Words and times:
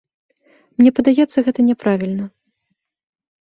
Мне 0.79 0.91
падаецца, 0.99 1.37
гэта 1.49 1.67
няправільна. 1.69 2.25